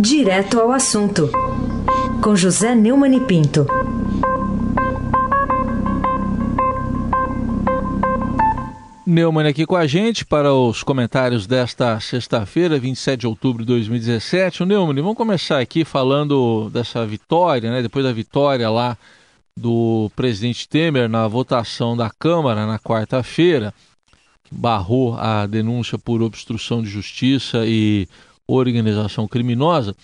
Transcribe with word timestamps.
Direto 0.00 0.60
ao 0.60 0.70
assunto, 0.70 1.28
com 2.22 2.36
José 2.36 2.72
Neumann 2.72 3.16
e 3.16 3.20
Pinto. 3.20 3.66
Neumann 9.04 9.48
aqui 9.48 9.66
com 9.66 9.74
a 9.74 9.88
gente 9.88 10.24
para 10.24 10.54
os 10.54 10.84
comentários 10.84 11.48
desta 11.48 11.98
sexta-feira, 11.98 12.78
27 12.78 13.20
de 13.20 13.26
outubro 13.26 13.64
de 13.64 13.72
2017. 13.72 14.62
O 14.62 14.66
Neumann, 14.66 15.02
vamos 15.02 15.16
começar 15.16 15.58
aqui 15.58 15.84
falando 15.84 16.70
dessa 16.70 17.04
vitória, 17.04 17.68
né? 17.68 17.82
Depois 17.82 18.04
da 18.04 18.12
vitória 18.12 18.70
lá 18.70 18.96
do 19.56 20.12
presidente 20.14 20.68
Temer 20.68 21.08
na 21.08 21.26
votação 21.26 21.96
da 21.96 22.08
Câmara 22.08 22.66
na 22.66 22.78
quarta-feira, 22.78 23.74
barrou 24.48 25.16
a 25.18 25.44
denúncia 25.44 25.98
por 25.98 26.22
obstrução 26.22 26.82
de 26.82 26.88
justiça 26.88 27.64
e 27.66 28.06
organização 28.48 29.28
criminosa. 29.28 29.94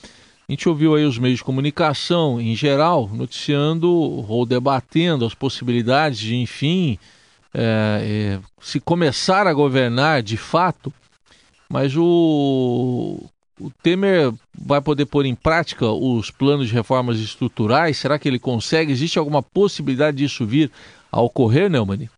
A 0.47 0.53
gente 0.53 0.69
ouviu 0.69 0.95
aí 0.95 1.05
os 1.05 1.19
meios 1.19 1.39
de 1.39 1.45
comunicação 1.45 2.39
em 2.39 2.55
geral 2.55 3.09
noticiando 3.13 3.91
ou 3.91 4.45
debatendo 4.45 5.25
as 5.25 5.35
possibilidades 5.35 6.19
de, 6.19 6.37
enfim, 6.37 6.99
é, 7.55 8.37
é, 8.37 8.41
se 8.61 8.79
começar 8.79 9.47
a 9.47 9.55
governar 9.55 10.23
de 10.23 10.37
fato, 10.37 10.93
mas 11.69 11.97
o, 11.97 13.25
o 13.59 13.71
Temer 13.83 14.33
vai 14.55 14.81
poder 14.81 15.07
pôr 15.07 15.25
em 15.25 15.35
prática 15.35 15.87
os 15.87 16.31
planos 16.31 16.69
de 16.69 16.75
reformas 16.75 17.19
estruturais? 17.19 17.97
Será 17.97 18.19
que 18.19 18.29
ele 18.29 18.39
consegue? 18.39 18.93
Existe 18.93 19.19
alguma 19.19 19.43
possibilidade 19.43 20.19
disso 20.19 20.45
vir 20.45 20.71
a 21.11 21.23
ocorrer, 21.23 21.71
Neumann? 21.71 22.11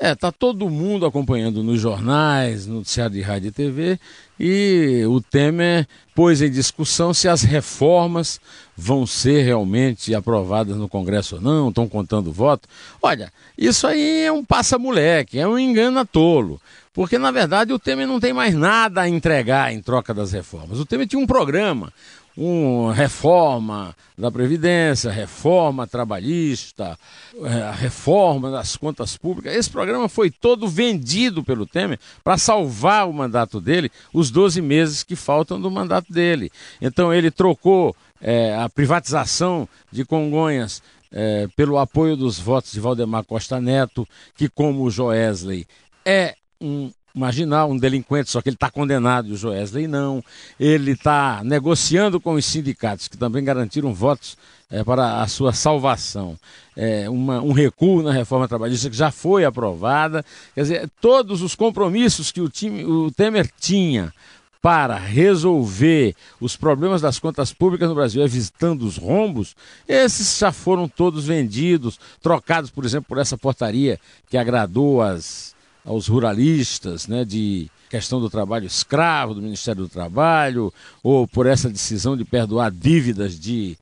É, 0.00 0.14
tá 0.14 0.30
todo 0.30 0.70
mundo 0.70 1.04
acompanhando 1.04 1.62
nos 1.62 1.80
jornais, 1.80 2.66
no 2.66 2.76
noticiário 2.76 3.14
de 3.14 3.20
rádio 3.20 3.48
e 3.48 3.52
TV, 3.52 3.98
e 4.38 5.04
o 5.08 5.20
Temer 5.20 5.88
pôs 6.18 6.42
em 6.42 6.50
discussão 6.50 7.14
se 7.14 7.28
as 7.28 7.42
reformas 7.42 8.40
vão 8.76 9.06
ser 9.06 9.42
realmente 9.42 10.12
aprovadas 10.16 10.76
no 10.76 10.88
Congresso 10.88 11.36
ou 11.36 11.40
não, 11.40 11.68
estão 11.68 11.88
contando 11.88 12.32
voto. 12.32 12.68
Olha, 13.00 13.32
isso 13.56 13.86
aí 13.86 14.22
é 14.22 14.32
um 14.32 14.44
passa-moleque, 14.44 15.38
é 15.38 15.46
um 15.46 15.56
engano 15.56 16.04
tolo. 16.04 16.60
Porque, 16.92 17.18
na 17.18 17.30
verdade, 17.30 17.72
o 17.72 17.78
Temer 17.78 18.08
não 18.08 18.18
tem 18.18 18.32
mais 18.32 18.52
nada 18.52 19.02
a 19.02 19.08
entregar 19.08 19.72
em 19.72 19.80
troca 19.80 20.12
das 20.12 20.32
reformas. 20.32 20.80
O 20.80 20.84
Temer 20.84 21.06
tinha 21.06 21.22
um 21.22 21.26
programa, 21.26 21.92
uma 22.38 22.94
reforma 22.94 23.96
da 24.16 24.30
Previdência, 24.30 25.10
reforma 25.10 25.88
trabalhista, 25.88 26.96
é, 27.42 27.72
reforma 27.76 28.48
das 28.48 28.76
contas 28.76 29.16
públicas. 29.16 29.52
Esse 29.54 29.68
programa 29.68 30.08
foi 30.08 30.30
todo 30.30 30.68
vendido 30.68 31.42
pelo 31.42 31.66
Temer 31.66 31.98
para 32.22 32.38
salvar 32.38 33.08
o 33.08 33.12
mandato 33.12 33.60
dele, 33.60 33.90
os 34.12 34.30
12 34.30 34.62
meses 34.62 35.02
que 35.02 35.16
faltam 35.16 35.60
do 35.60 35.68
mandato 35.68 36.07
dele. 36.12 36.50
Então 36.80 37.12
ele 37.12 37.30
trocou 37.30 37.94
é, 38.20 38.54
a 38.54 38.68
privatização 38.68 39.68
de 39.90 40.04
Congonhas 40.04 40.82
é, 41.10 41.48
pelo 41.56 41.78
apoio 41.78 42.16
dos 42.16 42.38
votos 42.38 42.72
de 42.72 42.80
Valdemar 42.80 43.24
Costa 43.24 43.60
Neto, 43.60 44.06
que, 44.36 44.48
como 44.48 44.84
o 44.84 44.90
Joesley, 44.90 45.66
é 46.04 46.34
um 46.60 46.90
marginal, 47.14 47.70
um 47.70 47.76
delinquente, 47.76 48.30
só 48.30 48.40
que 48.40 48.48
ele 48.48 48.56
está 48.56 48.70
condenado 48.70 49.28
e 49.28 49.32
o 49.32 49.36
Joesley 49.36 49.86
não. 49.86 50.22
Ele 50.58 50.92
está 50.92 51.42
negociando 51.44 52.20
com 52.20 52.34
os 52.34 52.44
sindicatos, 52.44 53.08
que 53.08 53.16
também 53.16 53.42
garantiram 53.42 53.92
votos 53.92 54.36
é, 54.70 54.84
para 54.84 55.22
a 55.22 55.26
sua 55.26 55.52
salvação. 55.52 56.38
É, 56.76 57.08
uma, 57.08 57.40
um 57.40 57.52
recuo 57.52 58.02
na 58.02 58.12
reforma 58.12 58.46
trabalhista 58.46 58.90
que 58.90 58.96
já 58.96 59.10
foi 59.10 59.44
aprovada. 59.44 60.24
Quer 60.54 60.62
dizer, 60.62 60.90
todos 61.00 61.42
os 61.42 61.54
compromissos 61.54 62.30
que 62.30 62.40
o, 62.40 62.48
time, 62.48 62.84
o 62.84 63.10
Temer 63.10 63.50
tinha 63.58 64.12
para 64.60 64.96
resolver 64.96 66.14
os 66.40 66.56
problemas 66.56 67.00
das 67.00 67.18
contas 67.18 67.52
públicas 67.52 67.88
no 67.88 67.94
Brasil, 67.94 68.22
evitando 68.22 68.82
os 68.82 68.96
rombos, 68.96 69.54
esses 69.86 70.38
já 70.38 70.50
foram 70.50 70.88
todos 70.88 71.26
vendidos, 71.26 71.98
trocados, 72.20 72.70
por 72.70 72.84
exemplo, 72.84 73.08
por 73.08 73.18
essa 73.18 73.38
portaria 73.38 74.00
que 74.28 74.36
agradou 74.36 75.00
as 75.00 75.56
aos 75.84 76.06
ruralistas, 76.06 77.06
né, 77.06 77.24
de 77.24 77.70
questão 77.88 78.20
do 78.20 78.28
trabalho 78.28 78.66
escravo 78.66 79.32
do 79.32 79.40
Ministério 79.40 79.84
do 79.84 79.88
Trabalho, 79.88 80.72
ou 81.02 81.26
por 81.26 81.46
essa 81.46 81.70
decisão 81.70 82.14
de 82.14 82.26
perdoar 82.26 82.70
dívidas 82.70 83.40
de 83.40 83.78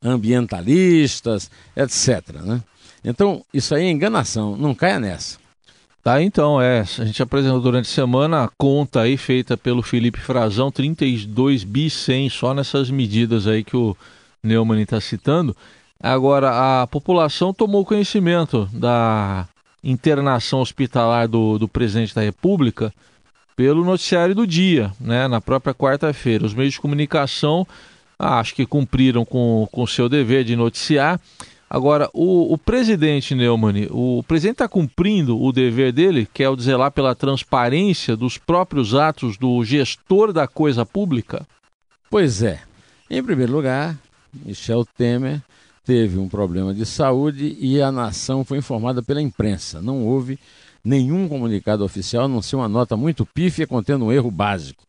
ambientalistas, 0.00 1.50
etc. 1.76 2.36
Né? 2.44 2.62
Então, 3.02 3.44
isso 3.52 3.74
aí 3.74 3.86
é 3.86 3.90
enganação, 3.90 4.56
não 4.56 4.72
caia 4.72 5.00
nessa. 5.00 5.37
Tá, 6.08 6.22
então, 6.22 6.58
é, 6.58 6.80
a 6.80 7.04
gente 7.04 7.22
apresentou 7.22 7.60
durante 7.60 7.84
a 7.84 7.92
semana 7.92 8.44
a 8.44 8.48
conta 8.48 9.02
aí 9.02 9.18
feita 9.18 9.58
pelo 9.58 9.82
Felipe 9.82 10.18
Frazão, 10.18 10.70
32 10.70 11.64
bi 11.64 11.90
100 11.90 12.30
só 12.30 12.54
nessas 12.54 12.90
medidas 12.90 13.46
aí 13.46 13.62
que 13.62 13.76
o 13.76 13.94
Neumann 14.42 14.80
está 14.80 14.98
citando. 15.02 15.54
Agora, 16.02 16.80
a 16.80 16.86
população 16.86 17.52
tomou 17.52 17.84
conhecimento 17.84 18.66
da 18.72 19.46
internação 19.84 20.62
hospitalar 20.62 21.28
do, 21.28 21.58
do 21.58 21.68
presidente 21.68 22.14
da 22.14 22.22
República 22.22 22.90
pelo 23.54 23.84
noticiário 23.84 24.34
do 24.34 24.46
dia, 24.46 24.90
né, 24.98 25.28
na 25.28 25.42
própria 25.42 25.74
quarta-feira. 25.74 26.46
Os 26.46 26.54
meios 26.54 26.72
de 26.72 26.80
comunicação 26.80 27.66
ah, 28.18 28.40
acho 28.40 28.54
que 28.54 28.64
cumpriram 28.64 29.26
com 29.26 29.68
o 29.70 29.86
seu 29.86 30.08
dever 30.08 30.42
de 30.42 30.56
noticiar. 30.56 31.20
Agora, 31.70 32.08
o, 32.14 32.52
o 32.52 32.56
presidente 32.56 33.34
Neumann, 33.34 33.88
o 33.90 34.22
presidente 34.22 34.54
está 34.54 34.68
cumprindo 34.68 35.38
o 35.38 35.52
dever 35.52 35.92
dele, 35.92 36.26
que 36.32 36.42
é 36.42 36.48
o 36.48 36.56
de 36.56 36.62
zelar 36.62 36.90
pela 36.90 37.14
transparência 37.14 38.16
dos 38.16 38.38
próprios 38.38 38.94
atos 38.94 39.36
do 39.36 39.62
gestor 39.64 40.32
da 40.32 40.48
coisa 40.48 40.86
pública? 40.86 41.46
Pois 42.10 42.42
é. 42.42 42.60
Em 43.10 43.22
primeiro 43.22 43.52
lugar, 43.52 43.98
Michel 44.32 44.84
Temer 44.96 45.42
teve 45.84 46.18
um 46.18 46.28
problema 46.28 46.72
de 46.72 46.86
saúde 46.86 47.56
e 47.60 47.80
a 47.82 47.92
nação 47.92 48.44
foi 48.44 48.58
informada 48.58 49.02
pela 49.02 49.20
imprensa. 49.20 49.82
Não 49.82 50.06
houve 50.06 50.38
nenhum 50.82 51.28
comunicado 51.28 51.84
oficial, 51.84 52.24
a 52.24 52.28
não 52.28 52.40
ser 52.40 52.56
uma 52.56 52.68
nota 52.68 52.96
muito 52.96 53.26
pífia 53.26 53.66
contendo 53.66 54.06
um 54.06 54.12
erro 54.12 54.30
básico. 54.30 54.84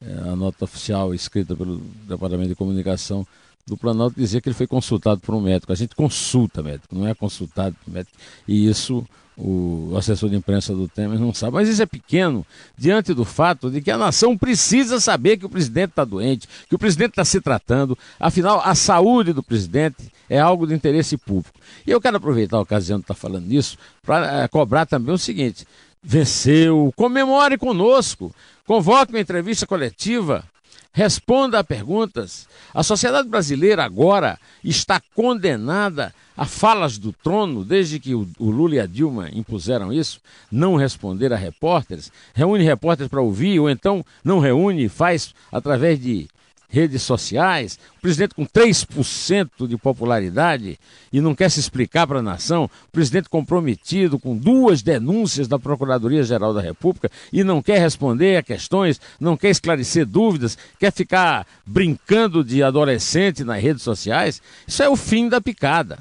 É, 0.00 0.30
a 0.30 0.36
nota 0.36 0.64
oficial 0.64 1.14
escrita 1.14 1.54
pelo 1.54 1.78
Departamento 2.08 2.48
de 2.48 2.54
Comunicação 2.54 3.26
do 3.66 3.76
Planalto 3.76 4.18
dizia 4.18 4.40
que 4.40 4.48
ele 4.48 4.56
foi 4.56 4.66
consultado 4.66 5.20
por 5.20 5.34
um 5.34 5.40
médico. 5.40 5.72
A 5.72 5.76
gente 5.76 5.94
consulta 5.94 6.62
médico, 6.62 6.94
não 6.94 7.06
é 7.06 7.14
consultado 7.14 7.76
por 7.84 7.92
médico. 7.92 8.16
E 8.46 8.68
isso 8.68 9.04
o 9.36 9.94
assessor 9.96 10.28
de 10.28 10.36
imprensa 10.36 10.74
do 10.74 10.88
Temer 10.88 11.18
não 11.18 11.32
sabe. 11.32 11.54
Mas 11.54 11.68
isso 11.68 11.82
é 11.82 11.86
pequeno 11.86 12.46
diante 12.76 13.14
do 13.14 13.24
fato 13.24 13.70
de 13.70 13.80
que 13.80 13.90
a 13.90 13.96
nação 13.96 14.36
precisa 14.36 15.00
saber 15.00 15.36
que 15.36 15.46
o 15.46 15.48
presidente 15.48 15.90
está 15.90 16.04
doente, 16.04 16.48
que 16.68 16.74
o 16.74 16.78
presidente 16.78 17.10
está 17.10 17.24
se 17.24 17.40
tratando. 17.40 17.96
Afinal, 18.20 18.60
a 18.64 18.74
saúde 18.74 19.32
do 19.32 19.42
presidente 19.42 20.12
é 20.28 20.38
algo 20.38 20.66
de 20.66 20.74
interesse 20.74 21.16
público. 21.16 21.58
E 21.86 21.90
eu 21.90 22.00
quero 22.00 22.16
aproveitar 22.16 22.58
a 22.58 22.62
ocasião 22.62 22.98
de 22.98 23.04
estar 23.04 23.14
falando 23.14 23.48
disso 23.48 23.78
para 24.02 24.42
é, 24.42 24.48
cobrar 24.48 24.86
também 24.86 25.14
o 25.14 25.18
seguinte: 25.18 25.66
venceu, 26.02 26.92
comemore 26.94 27.56
conosco, 27.56 28.34
convoque 28.66 29.12
uma 29.12 29.20
entrevista 29.20 29.66
coletiva 29.66 30.44
responda 30.92 31.58
a 31.58 31.64
perguntas. 31.64 32.46
A 32.74 32.82
sociedade 32.82 33.28
brasileira 33.28 33.84
agora 33.84 34.38
está 34.62 35.00
condenada 35.14 36.14
a 36.36 36.44
falas 36.44 36.98
do 36.98 37.12
trono, 37.12 37.64
desde 37.64 37.98
que 37.98 38.14
o, 38.14 38.26
Lula 38.38 38.76
e 38.76 38.80
a 38.80 38.86
Dilma 38.86 39.28
impuseram 39.32 39.92
isso, 39.92 40.20
não 40.50 40.76
responder 40.76 41.32
a 41.32 41.36
repórteres, 41.36 42.10
reúne 42.34 42.64
repórteres 42.64 43.10
para 43.10 43.20
ouvir, 43.20 43.58
ou 43.60 43.68
então 43.68 44.04
não 44.24 44.38
reúne, 44.38 44.88
faz 44.88 45.34
através 45.50 46.00
de 46.00 46.28
redes 46.72 47.02
sociais, 47.02 47.78
o 47.98 48.00
presidente 48.00 48.34
com 48.34 48.46
3% 48.46 49.68
de 49.68 49.76
popularidade 49.76 50.78
e 51.12 51.20
não 51.20 51.34
quer 51.34 51.50
se 51.50 51.60
explicar 51.60 52.06
para 52.06 52.20
a 52.20 52.22
nação, 52.22 52.64
o 52.64 52.90
presidente 52.90 53.28
comprometido 53.28 54.18
com 54.18 54.34
duas 54.34 54.80
denúncias 54.80 55.46
da 55.46 55.58
Procuradoria-Geral 55.58 56.54
da 56.54 56.62
República 56.62 57.10
e 57.30 57.44
não 57.44 57.62
quer 57.62 57.78
responder 57.78 58.38
a 58.38 58.42
questões, 58.42 58.98
não 59.20 59.36
quer 59.36 59.50
esclarecer 59.50 60.06
dúvidas, 60.06 60.56
quer 60.80 60.90
ficar 60.90 61.46
brincando 61.66 62.42
de 62.42 62.62
adolescente 62.62 63.44
nas 63.44 63.62
redes 63.62 63.82
sociais, 63.82 64.40
isso 64.66 64.82
é 64.82 64.88
o 64.88 64.96
fim 64.96 65.28
da 65.28 65.42
picada. 65.42 65.98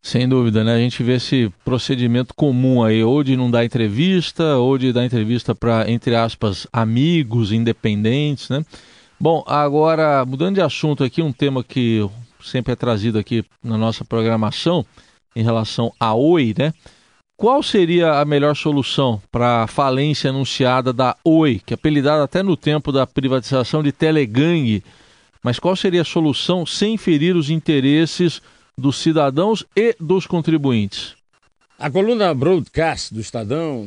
Sem 0.00 0.26
dúvida, 0.26 0.64
né? 0.64 0.74
A 0.74 0.78
gente 0.78 1.02
vê 1.02 1.14
esse 1.14 1.52
procedimento 1.62 2.32
comum 2.34 2.82
aí, 2.82 3.02
ou 3.04 3.22
de 3.22 3.36
não 3.36 3.50
dar 3.50 3.66
entrevista, 3.66 4.56
ou 4.56 4.78
de 4.78 4.94
dar 4.94 5.04
entrevista 5.04 5.54
para, 5.54 5.90
entre 5.90 6.14
aspas, 6.14 6.66
amigos 6.72 7.52
independentes, 7.52 8.48
né? 8.48 8.64
Bom, 9.22 9.44
agora, 9.46 10.24
mudando 10.24 10.54
de 10.54 10.62
assunto 10.62 11.04
aqui, 11.04 11.20
um 11.20 11.30
tema 11.30 11.62
que 11.62 12.08
sempre 12.42 12.72
é 12.72 12.76
trazido 12.76 13.18
aqui 13.18 13.44
na 13.62 13.76
nossa 13.76 14.02
programação, 14.02 14.82
em 15.36 15.42
relação 15.42 15.92
à 16.00 16.14
Oi, 16.14 16.54
né? 16.56 16.72
Qual 17.36 17.62
seria 17.62 18.14
a 18.14 18.24
melhor 18.24 18.56
solução 18.56 19.20
para 19.30 19.64
a 19.64 19.66
falência 19.66 20.30
anunciada 20.30 20.90
da 20.90 21.14
Oi, 21.22 21.60
que 21.66 21.74
é 21.74 21.76
apelidada 21.76 22.24
até 22.24 22.42
no 22.42 22.56
tempo 22.56 22.90
da 22.90 23.06
privatização 23.06 23.82
de 23.82 23.92
Telegang? 23.92 24.82
Mas 25.42 25.58
qual 25.58 25.76
seria 25.76 26.00
a 26.00 26.04
solução 26.04 26.64
sem 26.64 26.96
ferir 26.96 27.36
os 27.36 27.50
interesses 27.50 28.40
dos 28.76 28.96
cidadãos 28.96 29.66
e 29.76 29.94
dos 30.00 30.26
contribuintes? 30.26 31.14
A 31.78 31.90
coluna 31.90 32.32
Broadcast 32.32 33.12
do 33.12 33.20
Estadão 33.20 33.86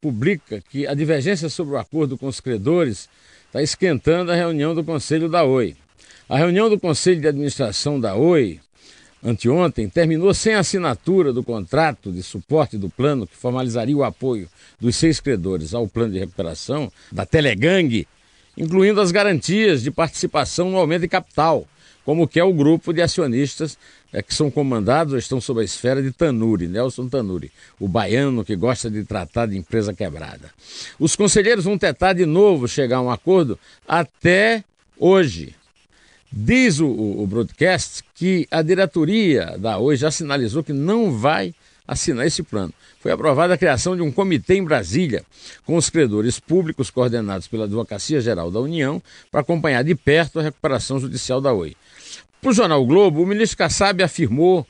publica 0.00 0.60
que 0.60 0.88
a 0.88 0.94
divergência 0.94 1.48
sobre 1.48 1.74
o 1.74 1.78
acordo 1.78 2.18
com 2.18 2.26
os 2.26 2.40
credores 2.40 3.08
está 3.56 3.62
esquentando 3.62 4.30
a 4.30 4.34
reunião 4.34 4.74
do 4.74 4.84
Conselho 4.84 5.30
da 5.30 5.42
Oi. 5.42 5.74
A 6.28 6.36
reunião 6.36 6.68
do 6.68 6.78
Conselho 6.78 7.22
de 7.22 7.28
Administração 7.28 7.98
da 7.98 8.14
Oi, 8.14 8.60
anteontem, 9.24 9.88
terminou 9.88 10.34
sem 10.34 10.52
assinatura 10.52 11.32
do 11.32 11.42
contrato 11.42 12.12
de 12.12 12.22
suporte 12.22 12.76
do 12.76 12.90
plano 12.90 13.26
que 13.26 13.34
formalizaria 13.34 13.96
o 13.96 14.04
apoio 14.04 14.46
dos 14.78 14.96
seis 14.96 15.20
credores 15.20 15.72
ao 15.72 15.88
plano 15.88 16.12
de 16.12 16.18
recuperação 16.18 16.92
da 17.10 17.24
Telegang, 17.24 18.06
incluindo 18.58 19.00
as 19.00 19.10
garantias 19.10 19.82
de 19.82 19.90
participação 19.90 20.70
no 20.70 20.76
aumento 20.76 21.02
de 21.02 21.08
capital, 21.08 21.66
como 22.06 22.28
que 22.28 22.38
é 22.38 22.44
o 22.44 22.52
grupo 22.52 22.92
de 22.92 23.02
acionistas 23.02 23.76
é, 24.12 24.22
que 24.22 24.32
são 24.32 24.48
comandados 24.48 25.12
ou 25.12 25.18
estão 25.18 25.40
sob 25.40 25.60
a 25.60 25.64
esfera 25.64 26.00
de 26.00 26.12
Tanuri, 26.12 26.68
Nelson 26.68 27.08
Tanuri, 27.08 27.50
o 27.80 27.88
baiano 27.88 28.44
que 28.44 28.54
gosta 28.54 28.88
de 28.88 29.04
tratar 29.04 29.46
de 29.46 29.58
empresa 29.58 29.92
quebrada. 29.92 30.52
Os 31.00 31.16
conselheiros 31.16 31.64
vão 31.64 31.76
tentar 31.76 32.12
de 32.12 32.24
novo 32.24 32.68
chegar 32.68 32.98
a 32.98 33.02
um 33.02 33.10
acordo 33.10 33.58
até 33.88 34.62
hoje. 34.96 35.52
Diz 36.30 36.78
o, 36.78 36.86
o 36.86 37.26
broadcast 37.26 38.04
que 38.14 38.46
a 38.52 38.62
diretoria 38.62 39.56
da 39.58 39.76
Oi 39.78 39.96
já 39.96 40.10
sinalizou 40.10 40.62
que 40.62 40.72
não 40.72 41.10
vai 41.10 41.52
assinar 41.88 42.24
esse 42.26 42.42
plano. 42.42 42.72
Foi 43.00 43.10
aprovada 43.10 43.54
a 43.54 43.58
criação 43.58 43.96
de 43.96 44.02
um 44.02 44.12
comitê 44.12 44.54
em 44.54 44.64
Brasília, 44.64 45.24
com 45.64 45.76
os 45.76 45.90
credores 45.90 46.38
públicos 46.38 46.90
coordenados 46.90 47.46
pela 47.46 47.64
Advocacia 47.64 48.20
Geral 48.20 48.50
da 48.50 48.60
União, 48.60 49.02
para 49.30 49.40
acompanhar 49.40 49.82
de 49.82 49.94
perto 49.94 50.38
a 50.38 50.42
recuperação 50.42 50.98
judicial 50.98 51.40
da 51.40 51.52
Oi. 51.52 51.76
Para 52.46 52.52
o 52.52 52.54
jornal 52.54 52.86
Globo, 52.86 53.20
o 53.20 53.26
ministro 53.26 53.58
Kassab 53.58 54.00
afirmou 54.04 54.64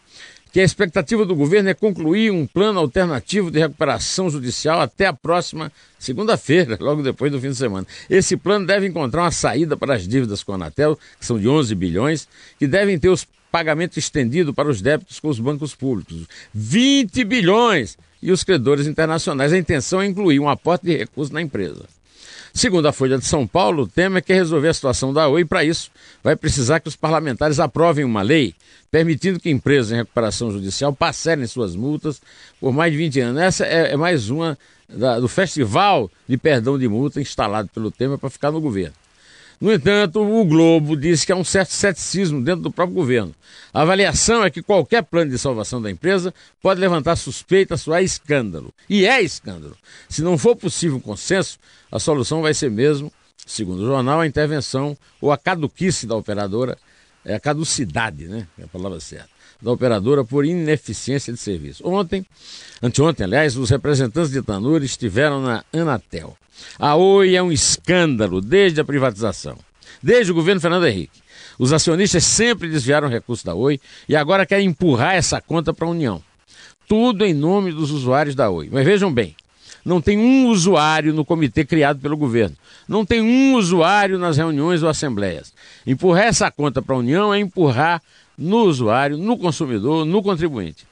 que 0.51 0.61
a 0.61 0.65
expectativa 0.65 1.27
do 1.27 1.37
governo 1.37 1.69
é 1.69 1.75
concluir 1.75 2.31
um 2.31 2.47
plano 2.47 2.81
alternativo 2.81 3.51
de 3.51 3.59
recuperação 3.59 4.31
judicial 4.31 4.81
até 4.81 5.05
a 5.05 5.13
próxima 5.13 5.71
segunda-feira, 5.99 6.79
logo 6.81 7.03
depois 7.03 7.31
do 7.31 7.39
fim 7.39 7.51
de 7.51 7.55
semana. 7.55 7.87
Esse 8.09 8.35
plano 8.35 8.67
deve 8.67 8.87
encontrar 8.87 9.25
uma 9.25 9.31
saída 9.31 9.77
para 9.77 9.95
as 9.95 10.09
dívidas 10.09 10.43
com 10.43 10.53
a 10.53 10.55
Anatel, 10.55 10.99
que 11.21 11.27
são 11.27 11.39
de 11.39 11.47
11 11.47 11.75
bilhões, 11.75 12.27
que 12.59 12.67
devem 12.67 12.99
ter 12.99 13.11
os 13.11 13.29
pagamentos 13.53 13.99
estendidos 13.99 14.55
para 14.55 14.71
os 14.71 14.81
débitos 14.81 15.21
com 15.21 15.29
os 15.29 15.39
bancos 15.39 15.75
públicos. 15.75 16.27
20 16.55 17.25
bilhões! 17.25 17.99
E 18.23 18.33
os 18.33 18.43
credores 18.43 18.87
internacionais. 18.87 19.53
A 19.53 19.59
intenção 19.59 20.01
é 20.01 20.07
incluir 20.07 20.41
um 20.41 20.49
aporte 20.49 20.87
de 20.87 20.97
recursos 20.97 21.31
na 21.31 21.43
empresa. 21.43 21.85
Segundo 22.57 22.87
a 22.87 22.93
Folha 22.93 23.19
de 23.19 23.27
São 23.27 23.47
Paulo, 23.47 23.83
o 23.83 23.87
tema 23.87 24.17
é 24.17 24.23
que 24.23 24.33
resolver 24.33 24.69
a 24.69 24.73
situação 24.73 25.13
da 25.13 25.29
Oi 25.29 25.43
e, 25.43 25.45
para 25.45 25.63
isso, 25.63 25.91
vai 26.25 26.35
precisar 26.35 26.81
que 26.81 26.89
os 26.89 26.97
parlamentares 26.97 27.61
aprovem 27.61 28.03
uma 28.03 28.23
lei 28.23 28.55
permitindo 28.91 29.39
que 29.39 29.51
empresas 29.51 29.93
em 29.93 29.97
recuperação 29.97 30.51
judicial 30.51 30.91
parcelem 30.91 31.47
suas 31.47 31.77
multas 31.77 32.19
por 32.59 32.73
mais 32.73 32.93
de 32.93 32.97
20 32.97 33.21
anos. 33.21 33.43
Essa 33.43 33.67
é, 33.67 33.93
é 33.93 33.97
mais 33.99 34.31
uma 34.31 34.59
da, 34.89 35.21
do 35.21 35.29
festival 35.29 36.11
de 36.27 36.39
perdão 36.39 36.79
de 36.79 36.89
multa 36.89 37.21
instalado 37.21 37.69
pelo 37.75 37.91
Temer 37.91 38.17
para 38.17 38.31
ficar 38.31 38.51
no 38.51 38.59
governo. 38.59 38.95
No 39.61 39.73
entanto, 39.73 40.21
o 40.21 40.45
Globo 40.45 40.97
disse 40.97 41.25
que 41.25 41.33
há 41.33 41.37
um 41.37 41.45
certo 41.45 41.71
ceticismo 41.71 42.43
dentro 42.43 42.63
do 42.63 42.71
próprio 42.71 42.95
governo. 42.95 43.35
A 43.73 43.83
avaliação 43.83 44.45
é 44.45 44.51
que 44.51 44.63
qualquer 44.63 45.03
plano 45.03 45.31
de 45.31 45.39
salvação 45.39 45.81
da 45.81 45.91
empresa 45.91 46.33
pode 46.63 46.81
levantar 46.81 47.17
suspeita, 47.17 47.77
soar 47.77 48.03
escândalo. 48.03 48.73
E 48.89 49.07
é 49.07 49.23
escândalo. 49.23 49.77
Se 50.09 50.23
não 50.23 50.37
for 50.37 50.57
possível 50.57 50.99
um 50.99 51.01
consenso, 51.01 51.59
a 51.91 51.99
solução 51.99 52.43
vai 52.43 52.53
ser 52.53 52.71
mesmo, 52.71 53.11
segundo 53.47 53.83
o 53.83 53.87
jornal, 53.87 54.21
a 54.21 54.27
intervenção 54.27 54.97
ou 55.21 55.33
a 55.33 55.39
caduquice 55.39 56.07
da 56.07 56.17
operadora, 56.17 56.77
é 57.27 57.35
a 57.35 57.41
caducidade, 57.41 58.29
né? 58.29 58.47
É 58.59 58.65
a 58.65 58.69
palavra 58.69 59.01
certa, 59.01 59.29
da 59.61 59.73
operadora 59.73 60.25
por 60.25 60.45
ineficiência 60.45 61.33
de 61.33 61.39
serviço. 61.39 61.87
Ontem, 61.87 62.25
anteontem, 62.81 63.25
aliás, 63.25 63.57
os 63.57 63.69
representantes 63.69 64.31
de 64.31 64.41
Tanuri 64.41 64.87
estiveram 64.87 65.43
na 65.43 65.65
Anatel. 65.73 66.37
A 66.79 66.95
Oi 66.95 67.35
é 67.35 67.43
um 67.43 67.51
escândalo 67.51 68.41
desde 68.41 68.81
a 68.81 68.85
privatização, 68.85 69.59
desde 70.03 70.31
o 70.31 70.35
governo 70.35 70.61
Fernando 70.61 70.87
Henrique. 70.87 71.21
Os 71.59 71.73
acionistas 71.73 72.25
sempre 72.25 72.69
desviaram 72.69 73.09
recursos 73.09 73.45
da 73.45 73.55
Oi 73.55 73.81
e 74.09 74.15
agora 74.15 74.47
querem 74.47 74.69
empurrar 74.69 75.15
essa 75.15 75.41
conta 75.41 75.75
para 75.75 75.87
a 75.87 75.91
União. 75.91 76.23
Tudo 76.89 77.25
em 77.25 77.35
nome 77.35 77.73
dos 77.73 77.91
usuários 77.91 78.37
da 78.37 78.49
Oi. 78.49 78.69
Mas 78.71 78.85
vejam 78.85 79.13
bem, 79.13 79.35
não 79.87 80.01
tem 80.01 80.19
um 80.19 80.49
usuário 80.49 81.15
no 81.15 81.25
comitê 81.25 81.65
criado 81.65 82.01
pelo 82.01 82.17
governo. 82.17 82.57
Não 82.89 83.07
tem 83.07 83.21
um 83.21 83.55
usuário 83.55 84.19
nas 84.19 84.37
reuniões 84.37 84.83
ou 84.83 84.89
assembleias. 84.89 85.55
Empurrar 85.87 86.25
essa 86.25 86.51
conta 86.51 86.83
para 86.83 86.97
a 86.97 86.99
União 86.99 87.33
é 87.33 87.39
empurrar 87.39 88.03
no 88.37 88.65
usuário, 88.65 89.17
no 89.17 89.39
consumidor, 89.39 90.05
no 90.05 90.21
contribuinte. 90.25 90.85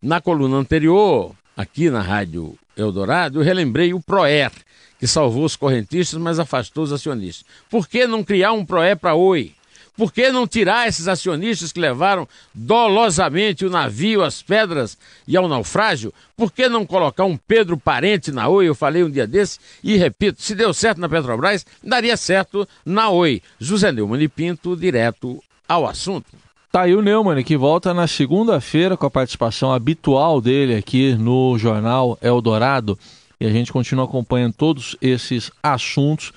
Na 0.00 0.18
coluna 0.18 0.56
anterior, 0.56 1.34
aqui 1.54 1.90
na 1.90 2.00
Rádio 2.00 2.58
Eldorado, 2.74 3.38
eu 3.38 3.44
relembrei 3.44 3.92
o 3.92 4.00
PROER, 4.00 4.50
que 4.98 5.06
salvou 5.06 5.44
os 5.44 5.54
correntistas, 5.54 6.18
mas 6.18 6.38
afastou 6.38 6.84
os 6.84 6.92
acionistas. 6.92 7.44
Por 7.68 7.86
que 7.86 8.06
não 8.06 8.24
criar 8.24 8.52
um 8.52 8.64
PROER 8.64 8.96
para 8.96 9.14
Oi? 9.14 9.52
Por 9.98 10.12
que 10.12 10.30
não 10.30 10.46
tirar 10.46 10.86
esses 10.86 11.08
acionistas 11.08 11.72
que 11.72 11.80
levaram 11.80 12.28
dolosamente 12.54 13.66
o 13.66 13.70
navio 13.70 14.22
às 14.22 14.40
pedras 14.40 14.96
e 15.26 15.36
ao 15.36 15.48
naufrágio? 15.48 16.14
Por 16.36 16.52
que 16.52 16.68
não 16.68 16.86
colocar 16.86 17.24
um 17.24 17.36
Pedro 17.36 17.76
Parente 17.76 18.30
na 18.30 18.46
Oi? 18.46 18.68
Eu 18.68 18.76
falei 18.76 19.02
um 19.02 19.10
dia 19.10 19.26
desse 19.26 19.58
e 19.82 19.96
repito: 19.96 20.40
se 20.40 20.54
deu 20.54 20.72
certo 20.72 21.00
na 21.00 21.08
Petrobras, 21.08 21.66
daria 21.82 22.16
certo 22.16 22.66
na 22.86 23.10
Oi. 23.10 23.42
José 23.58 23.90
Neumann 23.90 24.22
e 24.22 24.28
Pinto, 24.28 24.76
direto 24.76 25.42
ao 25.68 25.84
assunto. 25.84 26.28
Tá 26.70 26.82
aí 26.82 26.94
o 26.94 27.02
Neumann, 27.02 27.42
que 27.42 27.56
volta 27.56 27.92
na 27.92 28.06
segunda-feira 28.06 28.96
com 28.96 29.04
a 29.04 29.10
participação 29.10 29.72
habitual 29.72 30.40
dele 30.40 30.76
aqui 30.76 31.16
no 31.16 31.58
Jornal 31.58 32.16
Eldorado. 32.22 32.96
E 33.40 33.46
a 33.46 33.50
gente 33.50 33.72
continua 33.72 34.04
acompanhando 34.04 34.54
todos 34.54 34.96
esses 35.00 35.50
assuntos 35.60 36.32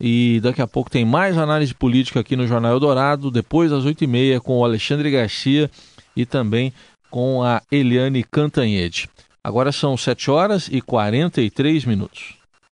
e 0.00 0.40
daqui 0.40 0.62
a 0.62 0.66
pouco 0.66 0.90
tem 0.90 1.04
mais 1.04 1.36
análise 1.36 1.74
política 1.74 2.20
aqui 2.20 2.34
no 2.34 2.46
Jornal 2.46 2.72
Eldorado, 2.72 3.30
depois 3.30 3.70
das 3.70 3.84
8h30 3.84 4.40
com 4.40 4.58
o 4.58 4.64
Alexandre 4.64 5.10
Garcia 5.10 5.70
e 6.16 6.24
também 6.24 6.72
com 7.10 7.42
a 7.42 7.60
Eliane 7.70 8.24
Cantanhede. 8.24 9.08
Agora 9.44 9.72
são 9.72 9.96
7 9.96 10.30
horas 10.30 10.68
e 10.70 10.80
43 10.80 11.84
minutos. 11.84 12.39